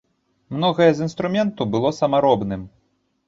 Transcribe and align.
Многае 0.57 0.87
з 0.99 1.03
інструменту 1.07 1.67
было 1.75 1.91
самаробным. 2.01 2.61